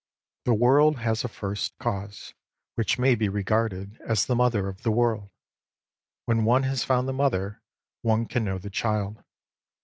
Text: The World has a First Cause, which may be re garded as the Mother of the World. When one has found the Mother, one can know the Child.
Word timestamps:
The 0.45 0.55
World 0.55 0.97
has 0.97 1.23
a 1.23 1.27
First 1.27 1.77
Cause, 1.77 2.33
which 2.73 2.97
may 2.97 3.13
be 3.13 3.29
re 3.29 3.43
garded 3.43 4.01
as 4.03 4.25
the 4.25 4.33
Mother 4.35 4.67
of 4.67 4.81
the 4.81 4.89
World. 4.89 5.29
When 6.25 6.43
one 6.43 6.63
has 6.63 6.83
found 6.83 7.07
the 7.07 7.13
Mother, 7.13 7.61
one 8.01 8.25
can 8.25 8.43
know 8.43 8.57
the 8.57 8.71
Child. 8.71 9.23